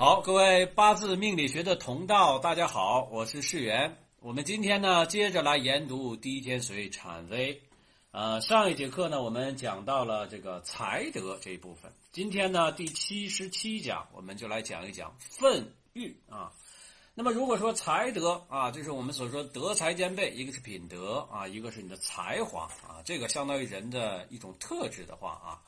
[0.00, 3.96] 好，各位八字命理学的同道，大家好，我是世元。
[4.20, 7.60] 我们今天呢，接着来研读第一天水产微。
[8.12, 11.90] 呃，上一节课呢，我们讲到了这个财德这一部分。
[12.12, 16.52] 今天呢，第七十七讲，我们就来讲一讲愤欲啊。
[17.12, 25.58] 那么，如果说才德啊，就是我们所说德才兼备，一个是品德啊，一个是你的才华啊，这个相当于人的一种特质的话啊。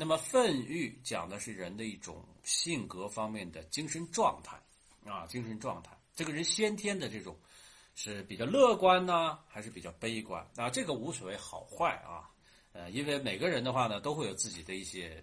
[0.00, 4.58] 那么愤欲讲的是人的一种性格方面的精神状态
[5.04, 5.92] 啊，精神状态。
[6.14, 7.38] 这个人先天的这种
[7.94, 10.70] 是比较乐观呢，还是比较悲观啊？
[10.70, 12.30] 这个无所谓好坏啊，
[12.72, 15.22] 呃，因为每个人的话呢，都会有自己的一些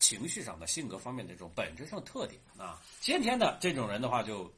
[0.00, 2.80] 情绪上的性格方面的这种本质上特点啊。
[3.02, 4.50] 先天的这种人的话就。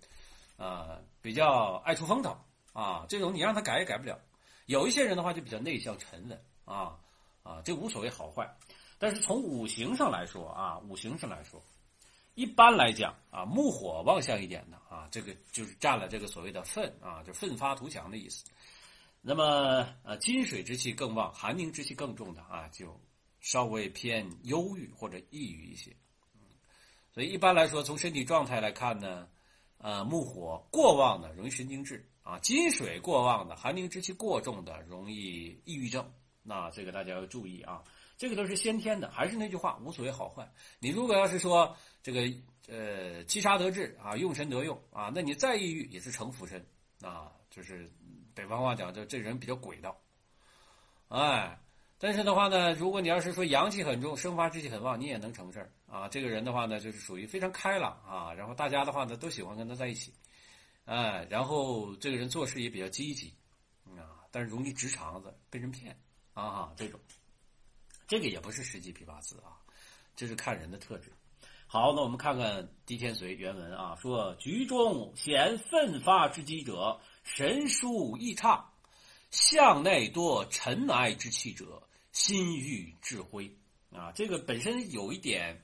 [0.59, 2.35] 呃，比较爱出风头
[2.73, 4.19] 啊，这种你让他改也改不了。
[4.65, 6.97] 有一些人的话就比较内向沉稳啊
[7.43, 8.51] 啊，这无所谓好坏。
[8.99, 11.63] 但是从五行上来说啊，五行上来说，
[12.35, 18.45] 一般来讲啊，木火旺相一点的啊，这个就是占了这个所谓的奋啊，就奋发图强的意思。
[19.21, 23.01] 那么呃，金水之气更旺，寒凝之气更重的啊，就
[23.41, 25.95] 稍微偏忧郁或者抑郁一些。
[27.13, 29.29] 所以一般来说，从身体状态来看呢。
[29.79, 36.11] 呃，木火过旺的容易神经质啊，金水过旺的寒凝之气过重的容易抑郁症。
[36.43, 37.85] 那这个大家要注意啊，
[38.17, 39.11] 这个都是先天的。
[39.11, 40.51] 还是那句话，无所谓好坏。
[40.79, 42.23] 你如果要是说这个
[42.69, 46.65] 呃七杀得志啊，用神得用啊，那你再抑郁也是成福身
[47.03, 47.91] 啊，就是
[48.35, 49.97] 北方话讲，就这人比较诡道，
[51.09, 51.59] 哎。
[51.99, 56.07] 但是的话呢，如果你要是说阳气很重，生发之气很旺，你也能成事儿啊。
[56.07, 60.13] 这个人的话呢，就是属于非常开朗啊，然后大家的话呢都喜欢跟他在一起，
[60.85, 63.33] 哎，然后这个人做事也比较积极
[63.97, 65.99] 啊，但是容易直肠子，被人骗
[66.35, 67.01] 啊，这种，
[68.07, 69.59] 这个也不是实际批八字啊，
[70.15, 71.13] 这是看人的特质。
[71.67, 78.73] 好，那我们看看狄天随原文啊，说局中显奋发之机者，神疏异畅，
[79.31, 81.83] 向内多尘埃之气者。
[82.13, 83.55] 心欲智慧
[83.93, 85.61] 啊，这个本身有一点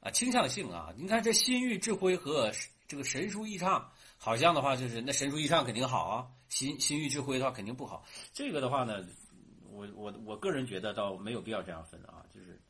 [0.00, 0.92] 啊倾向性啊。
[0.96, 2.50] 你看这心欲智慧和
[2.88, 3.88] 这个神书异畅，
[4.18, 8.04] 好像的话就是那神书异畅肯定好啊，心心欲智慧的话肯定不好。
[8.32, 9.06] 这个的话呢，
[9.74, 12.60] 我我我个人觉得倒没有必要这样分啊，就是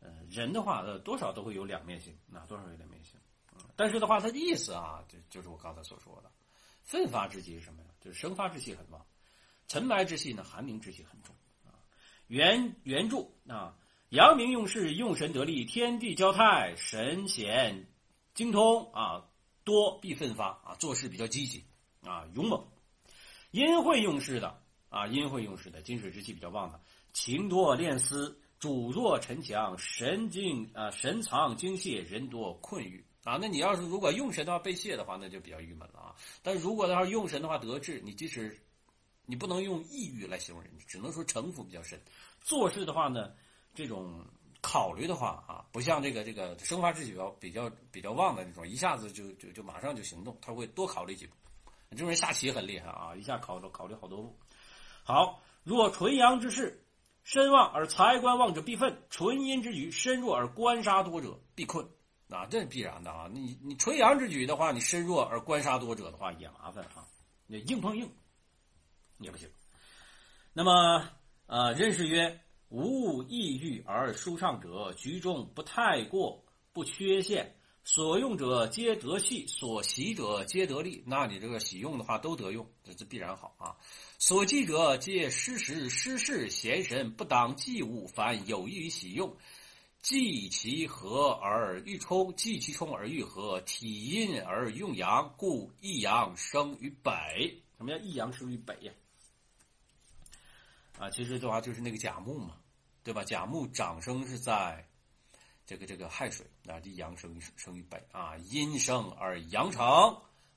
[0.00, 3.18] 呃人的话呃多少都会有两面性，那多少有两面性。
[3.76, 6.30] 但是的话，他的意思啊，就就是我刚才所说的，
[6.82, 7.88] 奋发之气是什么呀？
[8.00, 9.04] 就是生发之气很旺，
[9.66, 11.34] 尘埃之气呢，寒凝之气很重。
[12.28, 13.76] 原原著啊，
[14.08, 17.86] 阳明用事，用神得力，天地交泰，神显
[18.34, 19.28] 精通啊，
[19.64, 21.64] 多必奋发啊，做事比较积极
[22.02, 22.66] 啊，勇猛。
[23.50, 24.61] 阴晦用事的
[24.92, 26.80] 啊，阴会用事的，金水之气比较旺的，
[27.12, 33.38] 情多恋思，主弱臣强，神经啊，神藏精泄，人多困郁啊。
[33.40, 36.14] 那你要是如果用神的话被泄的话，那就比较郁闷了啊。
[36.42, 38.56] 但如果要是用神的话得志，你即使。
[39.24, 41.98] 你不能用抑郁来形容人，只能说城府比较深。
[42.40, 43.32] 做事的话呢，
[43.72, 44.20] 这种
[44.60, 51.34] 考虑的话啊，不像这个这个生发之气比较比较比较旺的那种，一下子就就就马上就行动，他会多考虑几步。
[51.90, 54.36] 这种人下棋很厉害啊，一下考考虑好多步。
[55.04, 56.84] 好，若纯阳之势，
[57.24, 61.86] 身旺而财官旺者必愤；纯阴之举，身弱而官杀多者必困。
[62.28, 63.28] 啊，这是必然的啊。
[63.30, 67.06] 你你纯阳之举的话，你身弱而官杀多者的话也麻烦啊。
[67.46, 68.10] 你硬碰硬。
[69.18, 69.48] 也不行。
[70.52, 71.08] 那么，
[71.46, 77.54] 呃，认识曰：无抑郁而舒畅者，局中不太过，不缺陷。
[77.84, 81.04] 所用者皆得气，所习者皆得力。
[81.06, 83.76] 那你这个喜用的话都得用，这这必然好啊。
[84.24, 89.36] 所记者皆失时失事，闲神不当祭物，凡有益于喜用，
[90.00, 97.12] 既其和而欲冲，既其冲而欲和，体阴而用阳，故一阳生于北。
[97.76, 98.92] 什么叫一阳生于北呀？
[101.00, 102.58] 啊，其实的话就是那个甲木嘛，
[103.02, 103.24] 对吧？
[103.24, 104.86] 甲木长生是在
[105.66, 109.82] 这个这个亥水，啊，一阳生于生于北啊，阴生而阳成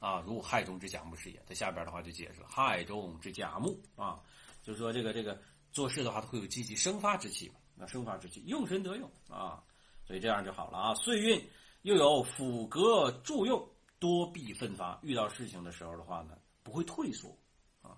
[0.06, 1.42] 啊，如亥中之甲木是也。
[1.48, 4.19] 在下边的话就解释了，亥中之甲木啊，
[4.62, 5.36] 就是说这个这个
[5.72, 9.63] 做事的话，它会有积极生发之气嘛，那生发之气用神得用啊，
[10.06, 10.94] 所以这样就好了啊。
[10.94, 11.44] 岁运
[11.81, 13.68] 又有辅格助用，
[13.98, 17.36] 多必奋发，遇到事情的时候的话呢，不会退缩
[17.81, 17.98] 啊。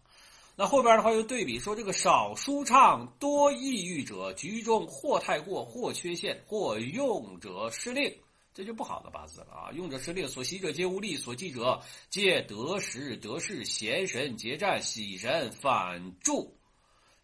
[0.55, 8.17] 那后边的话又对比说，这个少舒畅多抑郁者，局中或太过，或缺陷，或用者失令，
[8.57, 9.71] 这就不好的八字了啊！
[9.71, 16.57] 用者失令，所习者皆无力，所忌者皆得时得势，闲神结战，喜神反助，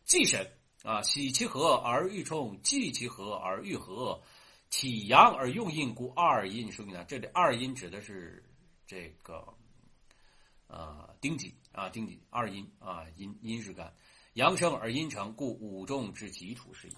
[0.06, 0.48] 忌神
[0.84, 4.22] 啊，喜其和而欲冲，忌其和而欲和，
[4.70, 7.04] 体阳而用阴，故二阴生于男。
[7.08, 8.48] 这里二阴指的是
[8.86, 9.44] 这个
[10.68, 13.92] 呃丁己啊，丁己二阴啊，阴阴是干，
[14.34, 16.96] 阳生而阴成，故五重之己土是也。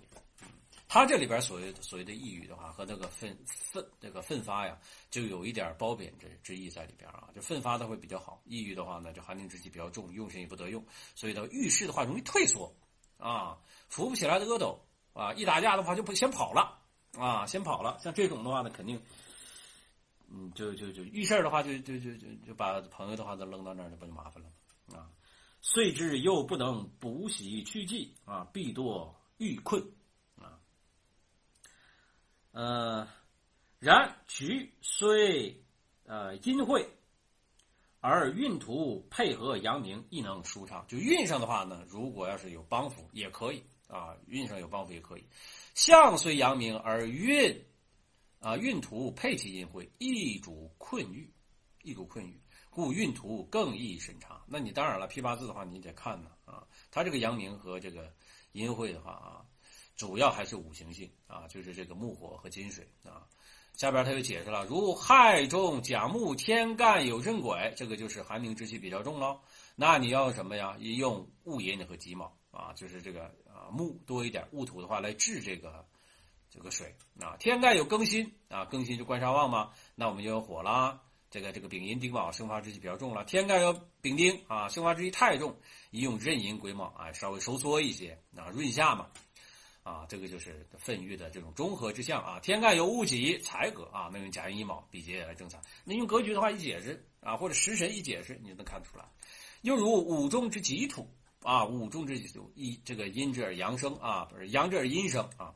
[0.88, 4.78] 他这里边所谓所谓的抑郁的话，和那个奋奋这个奋发呀，
[5.10, 7.28] 就有一点褒贬之之意在里边啊。
[7.34, 10.86] 就奋发的会比较好，抑郁的话呢，就寒凝之气比较重，用神也不得用，
[11.16, 12.72] 所以呢，遇事的话容易退缩
[13.18, 13.58] 啊，
[13.90, 14.80] 扶不起来的阿斗
[15.14, 16.80] 啊，一打架的话就不先跑了
[17.18, 17.98] 啊，先跑了。
[18.00, 19.02] 像这种的话呢，肯定，
[20.30, 25.10] 嗯，就就就遇事的话，就就就就就把朋友的话都扔到那儿，不就麻烦了啊。
[25.62, 29.84] 遂之又不能补喜去忌啊，必多遇困。
[32.56, 33.06] 呃，
[33.80, 35.62] 然局虽
[36.06, 36.88] 呃阴晦，
[38.00, 40.86] 而运途配合阳明，亦能舒畅。
[40.88, 45.26] 就运上的话呢，如果要是有帮扶，也可以啊，运上有帮扶也可以。
[45.74, 47.62] 象虽阳明，而运
[48.40, 51.30] 啊运途配其阴晦，易主困郁，
[51.84, 54.42] 易主困郁，故运途更易审查。
[54.48, 58.10] 那你当然了，批八字的话，你得看呢啊，他这个阳明和这个
[58.54, 59.46] 阴晦的话啊。
[59.96, 63.28] 主要还是五行性啊，就是这个木火和金水啊。
[63.74, 69.42] 下边他又解释了，如亥中甲木天干有壬癸，这个就是寒凝之气比较重喽。
[69.76, 70.78] 那你要什么呀？
[70.80, 75.86] 用戊寅和己卯啊，就是这个啊木多一点，戊土的话来治这个
[76.50, 77.36] 这个水啊。
[77.38, 81.02] 天干有庚辛啊，庚辛就官杀旺嘛，那我们就有火啦。
[81.30, 83.26] 这个这个丙寅丁卯生发之气比较重了。
[83.26, 85.58] 天干有丙丁啊，生发之气太重，
[85.92, 89.10] 一用壬寅癸卯啊，稍微收缩一些啊，润下嘛。
[89.86, 92.40] 啊，这个就是奋欲的这种中和之象啊。
[92.40, 95.62] 天干有戊己财格啊，那用甲寅乙卯比劫也来正财。
[95.84, 99.06] 那用格局的话一解释啊，或者食神一解释，你就能看出来。
[99.62, 101.08] 又如五中之己土
[101.44, 105.54] 啊，五中之己土一这个阴之而阳生啊，不是阳之而阴生啊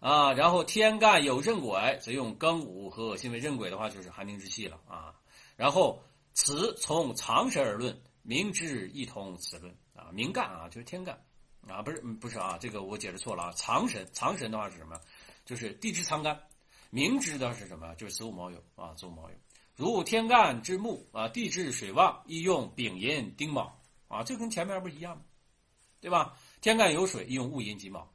[0.00, 0.32] 啊。
[0.32, 5.14] 然后天干有壬癸，则用庚午和辛为壬癸的话，就是寒凝之气了啊。
[5.56, 11.22] 然后此从藏神而论，明之一同此论啊，明干啊就是天干。
[11.66, 13.52] 啊，不是，不是啊，这个我解释错了啊。
[13.52, 15.00] 藏神，藏神的话是什么？
[15.44, 16.40] 就是地支藏干。
[16.90, 17.94] 明支的是什么？
[17.96, 19.32] 就是子午卯酉啊，子午卯酉。
[19.76, 23.78] 如天干之木啊，地支水旺，宜用丙寅丁卯
[24.08, 25.22] 啊，这跟前面不一样吗？
[26.00, 26.38] 对吧？
[26.60, 28.08] 天干有水，宜用戊寅己卯；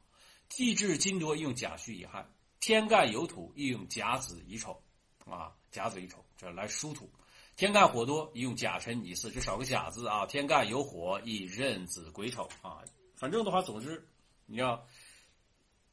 [0.48, 2.22] 地支金多，用甲戌乙亥；
[2.58, 4.82] 天干有土，宜用甲子乙丑
[5.26, 7.10] 啊，甲子乙丑这来疏土。
[7.56, 10.26] 天干火多，宜用甲辰乙巳，就少个甲字啊。
[10.26, 12.82] 天干有火，宜壬子癸丑啊。
[13.24, 14.06] 反正的话，总之，
[14.44, 14.86] 你要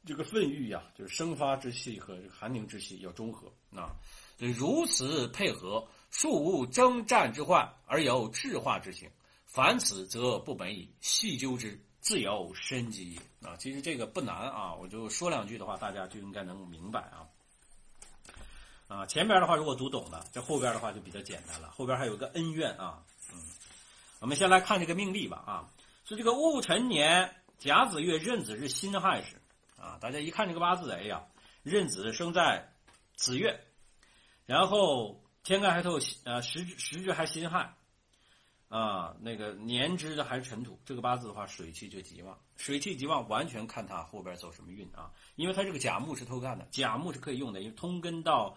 [0.04, 3.96] 这个愤欲呀，就是生发之气和寒凝之气要中和啊。
[4.36, 9.10] 如此配合，数无征战之患，而有智化之行。
[9.46, 10.94] 凡此，则不本矣。
[11.00, 13.56] 细究之，自有深机啊。
[13.56, 17.24] 其实这个不难啊，我就说两句的话，大家就应该能明白啊。
[18.88, 21.70] 啊，前边的话如果读懂了，这后边的话就比较简单了。
[21.70, 23.02] 后边还有个恩怨啊，
[23.32, 23.40] 嗯，
[24.20, 25.66] 我们先来看这个命例吧啊。
[26.16, 29.40] 这个戊辰年甲子月壬子日辛亥时，
[29.78, 31.24] 啊，大家一看这个八字，哎呀，
[31.62, 32.72] 壬子生在
[33.14, 33.60] 子月，
[34.46, 37.74] 然后天干还透呃时时支还辛亥，
[38.68, 48.56] 啊，那个年支的还是辰土，这个八字的话水气就极旺，水气极旺完全看他后边走什么运啊，因为他这个甲木是偷干的，甲木是可以用的，因为通根到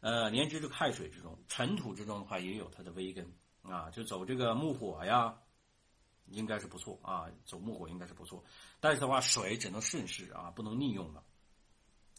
[0.00, 3.30] 呃年支这个亥水之中，辰土之中的话也有它的微根
[3.62, 5.36] 啊，就走这个木火呀。
[6.30, 8.44] 应该是不错啊，走木火应该是不错，
[8.80, 11.22] 但是的话，水只能顺势啊，不能逆用了，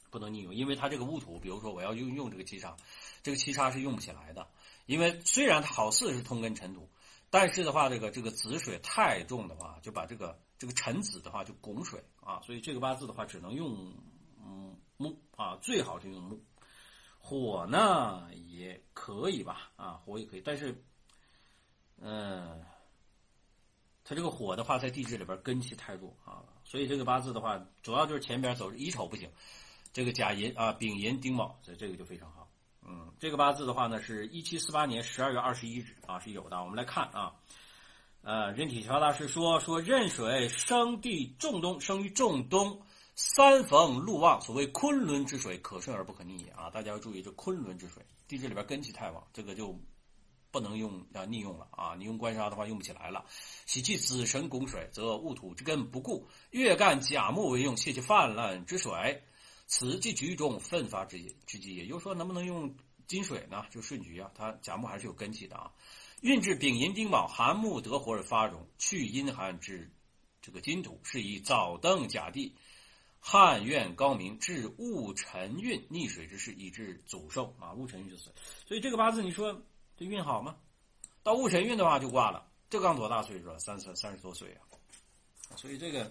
[0.09, 2.75] 不能逆用，因为它这个戊土，比如说我要用用这个七杀，
[3.21, 4.47] 这个七杀是用不起来的，
[4.85, 6.89] 因为虽然它好似是通根尘土，
[7.29, 13.93] 但是的话，这个这个子水太重的话，就把这个这个辰子的话就拱水啊，所以这个八字的话只能用
[14.43, 16.41] 嗯木啊，最好是用木，
[17.19, 20.83] 火呢也可以吧啊，火也可以，但是
[22.01, 22.63] 嗯。
[24.09, 29.29] 它这个火的话，在地支里边根气太弱啊，所以这个八字的话，主要就是前边走乙丑不行，
[29.93, 32.49] 这个甲寅啊、丙寅、丁卯，这这个就非常好。
[32.83, 36.59] 嗯，这个八字的话呢，是一七四八年十二月二十一日啊，是有的。
[36.63, 37.35] 我们来看啊，
[38.23, 42.81] 呃，人体调大师说说壬水生地仲东，生于仲东，
[43.13, 46.67] 三逢禄旺，所谓昆仑之水，可顺而不可逆也啊。
[46.71, 49.79] 大家要注意，这昆仑之水，地支里边根气太旺，这个就。
[50.51, 51.95] 不能用啊，逆用了啊！
[51.97, 53.25] 你用官杀的话用不起来了。
[53.65, 56.27] 喜气子神拱水，则戊土之根不固。
[56.51, 59.23] 月干甲木为用，泄其泛滥之水，
[59.67, 61.85] 此即局中奋发之之机也。
[61.85, 62.75] 就是说，能不能用
[63.05, 63.65] 金水呢？
[63.69, 65.71] 就顺局啊，它甲木还是有根气的啊。
[66.21, 69.89] 运至丙寅丁卯，寒木得火而发荣，去阴寒之
[70.41, 72.55] 这个金土，是以早登甲地
[73.19, 77.71] 汉苑高明，至戊辰运逆水之势，以致祖寿啊。
[77.73, 78.31] 戊辰运就是，
[78.67, 79.61] 所以这个八字你说
[79.99, 80.55] 这运好吗？
[81.23, 82.47] 到戊辰运的话就挂了。
[82.69, 83.59] 这刚多大岁数啊？
[83.59, 84.63] 三十三十多岁啊。
[85.57, 86.09] 所以这个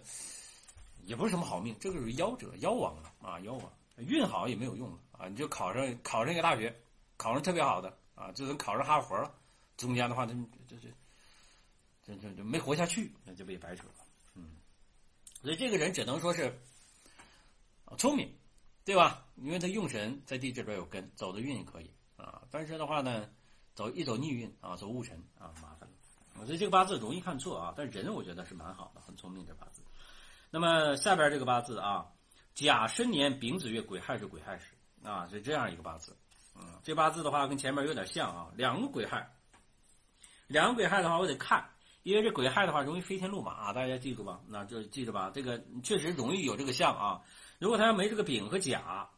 [1.05, 3.73] 也不是什么好命，这个是夭折夭亡了啊，夭亡。
[3.97, 5.27] 运好也没有用啊！
[5.27, 6.79] 你就考上考上一个大学，
[7.17, 9.35] 考上特别好的啊，就能考上哈佛了。
[9.79, 10.35] 中间的话，这
[10.69, 10.89] 这这
[12.05, 13.95] 这这这没活下去，那就被白扯了。
[14.35, 14.51] 嗯，
[15.43, 16.57] 所以这个人只能说是
[17.97, 18.31] 聪明，
[18.85, 19.27] 对吧？
[19.37, 22.43] 因为他用神在地这边有根，走的运也可以啊。
[22.51, 23.29] 但是的话呢，
[23.79, 26.45] 走一走逆运啊，走戊辰啊，麻烦了。
[26.45, 27.73] 所以这个八字容易看错啊。
[27.77, 29.83] 但人我觉得是蛮好的，很聪明这八字。
[30.51, 32.05] 那么下边这个八字啊。
[32.55, 36.17] 甲申年丙子月癸亥是癸亥时啊，是这样一个八字，
[36.57, 39.33] 嗯，这八字的话跟前面有点像啊，两个癸亥，
[40.49, 41.65] 两个癸亥的话我得看，
[42.03, 47.23] 因为这癸亥的话容易飞天禄马，大家记住吧，那就记着吧，这个确实容易有这个相啊。
[47.61, 49.09] 如果他要没这个丙和甲，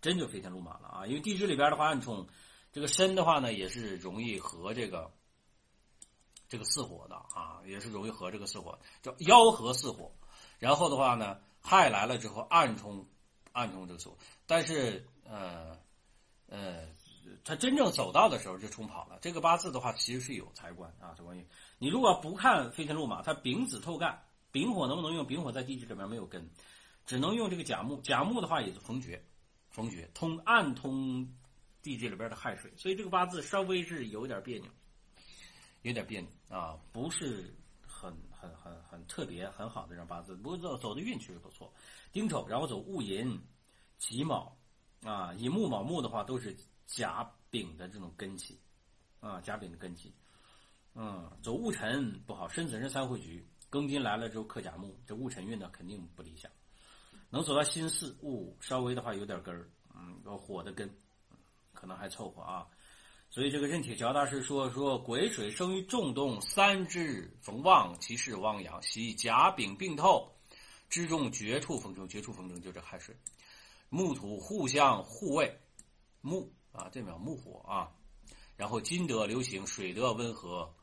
[0.00, 2.26] 真就飞天禄马了啊，因为地支里边的话暗冲，
[2.74, 5.10] 这个申的话呢也是容易合这个
[6.46, 10.12] 这个四火的啊，也是容易合这个四火，叫吆合四火，
[10.58, 11.38] 然后的话呢。
[11.66, 13.08] 亥来了之后，暗冲，
[13.52, 15.78] 暗冲这个数，但是呃
[16.46, 16.86] 呃，
[17.42, 19.18] 他真正走到的时候就冲跑了。
[19.22, 21.48] 这个八字的话，其实是有财官啊，这关系。
[21.78, 25.26] 你如果不看飞天路马，他丙子透干，丙火能不能用？
[25.26, 26.50] 丙火在地支里面没有根，
[27.06, 27.98] 只能用这个甲木。
[28.02, 29.24] 甲木的话也是逢绝，
[29.70, 31.32] 逢绝通暗通
[31.84, 34.68] 地支里边的亥水，所以这个八字稍微是有点别扭，
[35.82, 37.54] 有点别扭啊，不是。
[37.86, 41.72] 很很很很特别很好的这张八字，不过走走的运确实不错。
[42.12, 43.40] 丁丑，然后走戊寅、
[43.96, 44.54] 己卯，
[45.02, 46.54] 啊，乙木、卯木的话都是
[46.86, 48.60] 甲丙的这种根气，
[49.20, 50.12] 啊，甲丙的根气。
[50.94, 56.50] 嗯，走戊辰不好，申子申三会局，庚金来了之后克甲木，这戊辰运呢肯定不理想。
[57.30, 60.94] 能走到辛巳戊，稍微的话有点根儿，嗯，有火的根，
[61.84, 62.66] 可能还凑合啊。
[63.28, 70.34] 所以这个任铁桥大师说：“说癸水生于仲冬，三支逢旺，其势汪洋，喜甲丙并透，
[70.88, 73.14] 之中绝处逢生，绝处逢生就这亥水，
[73.90, 75.60] 木土互相护卫，
[76.22, 77.92] 木啊，这秒木火啊，
[78.56, 80.74] 然后金德流行，水德温和，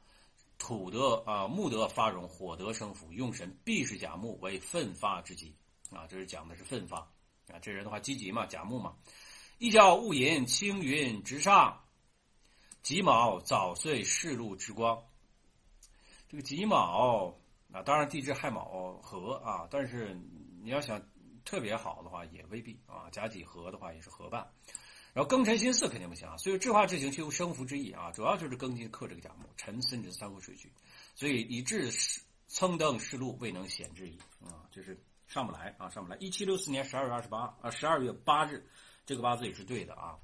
[0.60, 5.56] 土德啊木德发荣，火德生福，用神必是甲木为奋发之机
[5.90, 7.12] 啊，这是讲的是奋发。
[7.48, 8.96] 啊，这人的话积极嘛，甲木嘛，
[9.62, 11.80] 一叫戊寅，青云直上。”
[12.82, 15.00] 己卯早岁世禄之光，
[16.28, 17.32] 这个己卯
[17.72, 20.20] 啊，当然地支亥卯合啊，但是
[20.64, 21.00] 你要想
[21.46, 23.08] 特别好的话也未必啊。
[23.12, 24.52] 甲己合的话也是合办，
[25.14, 26.36] 然后庚辰辛巳肯定不行啊。
[26.38, 30.74] 所以制化之行，其有生福之意啊，主要就是庚金克这个甲木，辰申子三合水局，
[31.14, 31.92] 所以以致
[32.48, 36.18] 蹭登世禄未能显之矣啊，就是上不来啊，上不来。
[36.18, 38.68] 一七六四年十二月二十八啊，十二月八日，
[39.06, 40.18] 这个八字也是对的啊。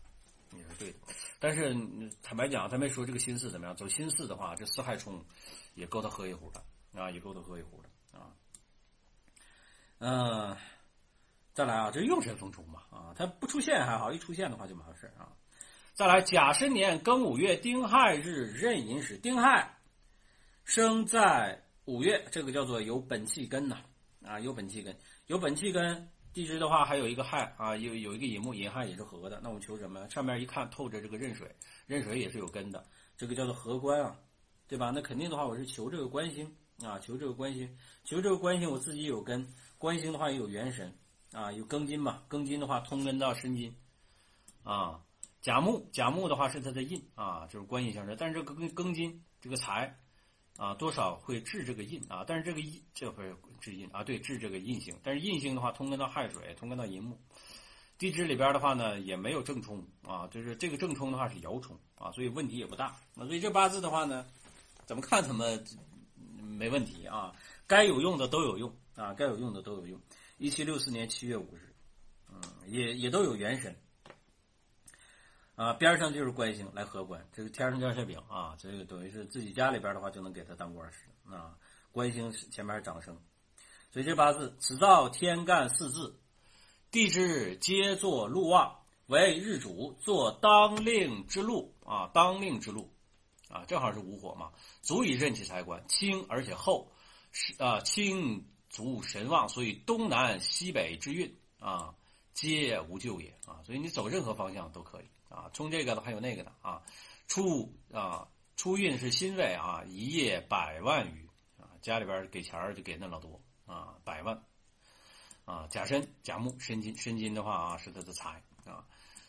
[0.54, 1.00] 也是对的，
[1.40, 1.76] 但是
[2.24, 3.76] 坦白讲，他没说这个心巳怎么样。
[3.76, 5.22] 走心巳的话，这四害冲
[5.76, 6.64] 也够他喝一壶的
[7.00, 8.32] 啊，也够他喝一壶的啊。
[10.00, 10.58] 嗯，
[11.54, 15.28] 再来啊，这用神逢冲嘛啊，他不出现还好，一出现的话就麻烦事啊。
[15.94, 19.78] 再来，甲申年庚午月丁亥日壬寅时，丁亥
[20.64, 23.82] 生在五月，这个叫做有本气根呐
[24.26, 26.10] 啊，有本气根，有本气根。
[26.38, 29.39] 地支的话还有一个亥啊，有有一个寅木，寅亥也是合的。
[29.41, 30.08] 那我们求什么？
[30.08, 31.50] 上面一看透着这个壬水，
[31.88, 32.86] 壬水也是有根的，
[33.17, 34.15] 这个叫做合官啊，
[34.67, 34.91] 对吧？
[34.94, 40.96] 那肯定的话，我是求这个官星啊，求这个官星，求这个官星，我自己有根，官星的话也有元神
[41.32, 43.75] 啊，有庚金嘛，庚金的话通根到申金
[44.62, 45.01] 啊，
[45.41, 50.00] 甲木，甲木的话是它的印啊，就是官印相生，但是这个庚庚金这个财。
[50.58, 52.26] 啊，多少会治这个印啊？
[52.28, 54.98] 但是这个印这会治印啊，对，治这个印星。
[55.04, 57.18] 但是印星的话，通根到亥水，通根到寅木，
[57.98, 62.96] 地支里边的话呢，也没有正冲啊，就是这个正冲的话是爻冲啊，所以问题也不大。
[63.14, 64.26] 那所以这八字的话呢，
[64.86, 65.58] 怎么看怎么
[66.42, 67.34] 没问题啊？
[67.68, 70.02] 该有用的都有用啊，该有用的都有用。
[70.38, 71.74] 一七六四年七月五日，
[72.32, 73.76] 嗯，也也都有元神。
[75.58, 81.00] 啊，边上就是官星来合官，这个天上掉馅饼啊，这个等于是自己家里边的话就能给他当官使
[81.34, 81.58] 啊。
[81.92, 83.20] 官星前面是长生，
[83.90, 86.20] 所以这八字此造天干四字，
[86.92, 92.94] 地支皆作禄旺，为日主做当令之禄啊，当令之禄
[93.50, 94.52] 啊，正好是午火嘛，
[94.84, 96.92] 足以任其财官，轻而且厚，
[97.32, 101.96] 是啊，轻足神旺，所以东南西北之运啊，
[102.36, 105.06] 皆无咎也啊，所以你走任何方向都可以。
[105.30, 106.82] 啊，冲这个的还有那个的啊，
[107.28, 114.42] 出啊出运是辛未啊，一夜百万余啊，家里边给钱就给那老多啊，百万。
[115.46, 118.84] 啊，甲申甲木申金申金的话啊是他的财啊，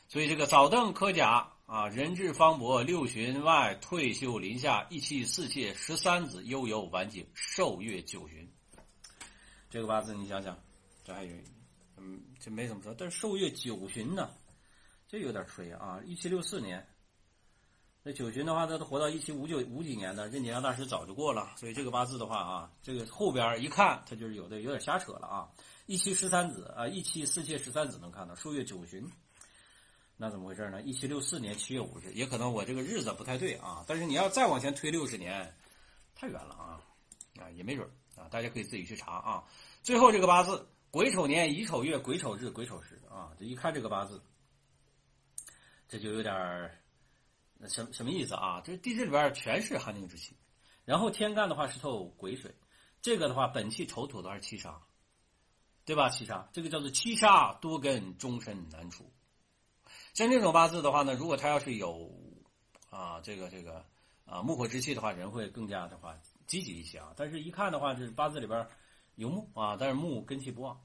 [0.09, 8.52] 所以这个早登科甲啊，人至方伯六旬外退休临下一妻四妾十三子悠游晚景寿月九旬，
[9.71, 10.61] 这个八字你想想，
[11.05, 11.33] 这还有
[11.97, 14.28] 嗯这没怎么说，但是寿月九旬呢，
[15.08, 16.86] 这有点吹啊，一七六四年。
[18.02, 25.48] 那九旬的话，他都活到一七五九五几年的，任解阳大师早就过了，所以这个八字的话啊，这个后边一看，他就是有的有点瞎扯了啊。
[25.86, 29.10] 一七十三子啊，一七四妾十三子能看到，数月九旬，
[30.16, 30.82] 那怎么回事呢？
[30.82, 33.84] 一七六四年七月五日，也可能我这个日子不太对啊。
[33.86, 35.54] 但是你要再往前推六十年，
[36.14, 36.80] 太远了啊，
[37.40, 39.44] 啊也没准啊，大家可以自己去查啊。
[39.82, 44.22] 最后这个八字，癸丑年乙丑月癸丑日癸丑时啊，这一看这个八字，
[45.88, 46.71] 这就有点。
[47.61, 48.62] 那什什么意思啊？
[48.64, 50.37] 这地支里边全是寒凝之气，
[50.85, 52.54] 然后天干的话是透癸水，
[53.02, 54.80] 这个的话本气丑土的话是七杀，
[55.85, 56.09] 对吧？
[56.09, 59.12] 七杀这个叫做七杀多根，终身难除。
[60.14, 62.09] 像这种八字的话呢，如果他要是有
[62.90, 63.85] 啊这个这个
[64.25, 66.16] 啊木火之气的话，人会更加的话
[66.47, 67.12] 积极一些啊。
[67.16, 68.68] 但是一看的话，这八字里边
[69.16, 70.80] 有木啊，但是木根气不旺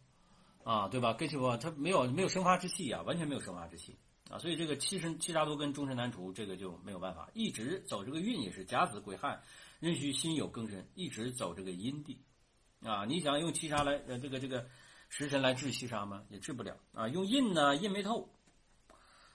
[0.63, 1.13] 啊，对吧？
[1.13, 3.95] 根气不旺，他没有没有生发之气啊，完全没有生发之气。
[4.33, 9.39] 啊，所以这个七神七杀多根终身难除，这个就没有办法，一直走这个运也是甲子癸亥，
[9.79, 12.19] 壬戌辛酉庚申，一直走这个阴地，
[12.81, 14.67] 啊，你想用七杀来呃这个这个
[15.07, 16.25] 食神来治七杀吗？
[16.29, 16.75] 也治不了。
[16.93, 18.27] 啊，用印呢印没透，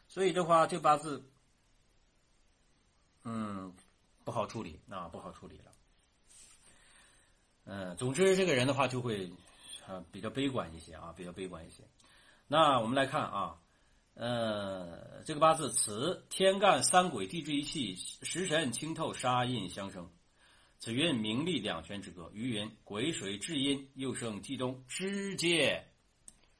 [0.09, 1.25] 所以的话这八字，
[3.23, 3.73] 嗯，
[4.25, 5.73] 不好处理啊，不好处理了，
[7.67, 9.31] 嗯，总之这个人的话就会
[9.87, 11.85] 啊比较悲观一些啊，比较悲观一些，
[12.49, 13.61] 那我们来看啊。
[14.21, 20.11] 呃，这个八字，此天干三癸地支一气，食神清透，杀印相生。
[20.81, 22.29] 此运名利两全之格。
[22.35, 25.87] 余云癸水至阴，又生季东，之皆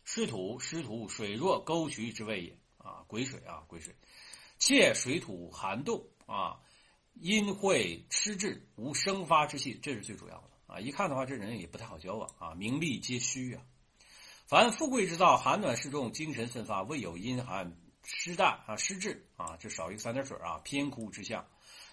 [0.05, 2.57] 湿土，湿土水弱，沟渠之谓也。
[2.77, 3.93] 啊，癸水啊，癸水，
[4.61, 6.61] 切水土寒冻啊，
[7.15, 10.79] 阴会湿滞，无生发之气，这是最主要的啊。
[10.79, 13.63] 一看的话，这人也不太好交往啊，名利皆虚啊。
[14.49, 17.71] 凡富贵之道，寒暖适中，精神奋发，未有阴寒
[18.03, 20.59] 湿淡啊湿滞啊，就少一个三点水啊。
[20.65, 21.47] 偏枯之象，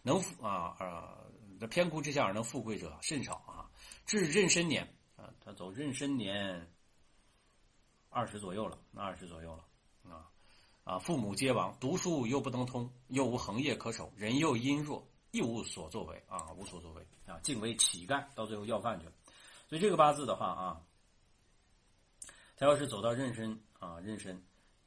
[0.04, 1.18] 能啊啊，
[1.60, 3.68] 这偏枯之象而能富贵者甚少啊。
[4.06, 6.72] 至壬申年啊，他走壬申年
[8.10, 9.65] 二十左右了，那二十左右了
[10.10, 10.32] 啊
[10.86, 19.12] 啊，父母皆亡，读书又不能通，又无恒业可守，人又阴弱，一无所作为啊，无所作为啊，竟为乞丐，到最后要饭去了。
[19.68, 20.82] 所以这个八字的话啊。
[22.58, 24.41] 他要是走到壬申啊，壬申，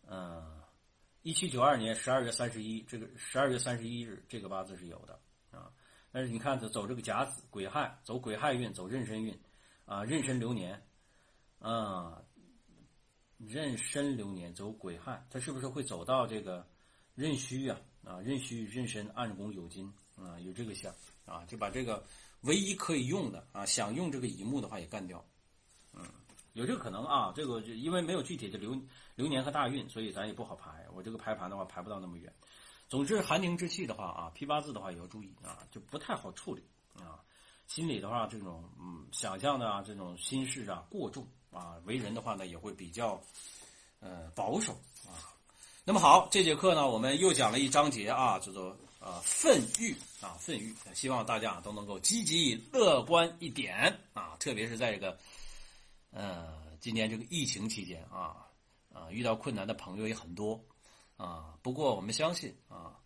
[0.07, 0.63] 嗯，
[1.23, 5.71] 一七九二年十二月三十一，这个十二月三十一日，这个八字是有的啊。
[6.11, 9.39] 但是你看他走这个甲子癸亥，走癸亥运，走壬申运，
[9.85, 10.83] 啊，壬申流年，
[11.59, 12.23] 啊，
[13.37, 16.67] 壬申流年走癸亥，他是不是会走到这个
[17.15, 17.79] 壬戌呀？
[18.05, 20.91] 啊，壬戌壬申暗宫酉金啊，有这个相
[21.27, 22.03] 啊，就把这个
[22.43, 25.23] 唯一可以用的啊，想用这个乙木的话也干掉，
[26.59, 28.77] 有这个可能啊，这个就因为没有具体的流
[29.15, 30.85] 流年和大运，所以咱也不好排。
[30.93, 32.33] 我这个排盘的话排不到那么远。
[32.89, 36.65] 总之，寒凝之气的话啊，批八字的话也要注意啊，就不太好处理
[36.97, 37.23] 啊。
[37.69, 43.21] 心里的话，这种嗯想象的啊，这种心事啊过重啊，为人的话呢也会比较
[44.01, 44.73] 呃保守
[45.07, 45.15] 啊。
[45.85, 55.17] 那么好，这节课呢我们又讲了一章节啊，叫做呃愤欲啊愤欲，希望大家都能够积极乐观一点啊，特别是在这个。
[56.11, 58.47] 呃，今年这个疫情期间啊，
[58.93, 60.63] 啊，遇到困难的朋友也很多，
[61.17, 62.99] 啊，不过我们相信啊，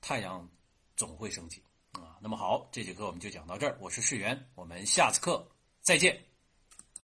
[0.00, 0.48] 太阳
[0.96, 1.62] 总会升起
[1.92, 2.18] 啊。
[2.20, 5.46] 那么好，这节课我们就讲到这儿，我是世源，我们下次课
[5.80, 6.33] 再见。